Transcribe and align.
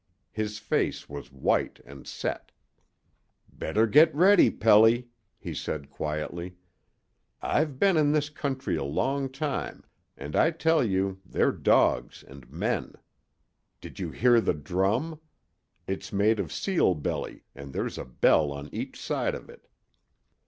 His 0.31 0.57
face 0.57 1.07
was 1.07 1.31
white 1.31 1.79
and 1.85 2.07
set. 2.07 2.51
"Better 3.53 3.85
get 3.85 4.11
ready, 4.15 4.49
Pelly," 4.49 5.09
he 5.37 5.53
said, 5.53 5.91
quietly. 5.91 6.55
"I've 7.39 7.77
been 7.77 7.97
in 7.97 8.11
this 8.11 8.27
country 8.27 8.75
a 8.75 8.83
long 8.83 9.29
time, 9.31 9.83
and 10.17 10.35
I 10.35 10.49
tell 10.49 10.83
you 10.83 11.21
they're 11.23 11.51
dogs 11.51 12.23
and 12.27 12.49
men. 12.49 12.95
Did 13.79 13.99
you 13.99 14.09
hear 14.09 14.41
the 14.41 14.55
drum? 14.55 15.19
It's 15.85 16.11
made 16.11 16.39
of 16.39 16.51
seal 16.51 16.95
belly, 16.95 17.43
and 17.53 17.71
there's 17.71 17.99
a 17.99 18.05
bell 18.05 18.51
on 18.51 18.73
each 18.73 18.99
side 18.99 19.35
of 19.35 19.49
it. 19.51 19.67